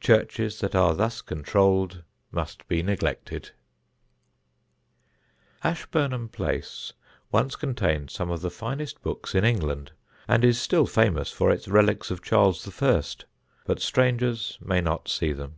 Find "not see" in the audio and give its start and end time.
14.80-15.32